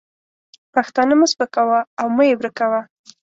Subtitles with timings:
[0.73, 2.81] پښتانه مه سپکوه او مه یې ورکوه.